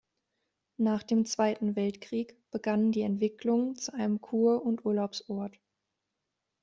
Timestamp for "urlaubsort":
4.83-5.55